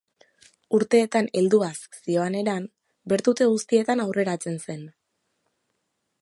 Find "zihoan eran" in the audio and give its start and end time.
1.99-2.65